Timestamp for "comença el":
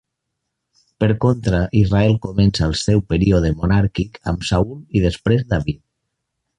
2.25-2.75